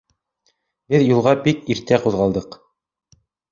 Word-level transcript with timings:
Беҙ 0.93 1.05
юлға 1.09 1.35
бик 1.49 1.71
иртә 1.75 2.01
ҡуҙғалдыҡ. 2.07 2.61